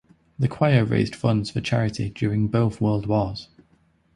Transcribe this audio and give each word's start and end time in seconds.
The 0.39 0.47
choir 0.47 0.83
raised 0.83 1.13
funds 1.15 1.51
for 1.51 1.61
charity 1.61 2.09
during 2.09 2.47
both 2.47 2.81
World 2.81 3.05
Wars. 3.05 3.49